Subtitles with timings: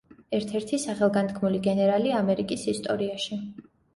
[0.35, 3.41] ერთ-ერთი სახელგანთქმული გენერალი ამერიკის ისტორიაში.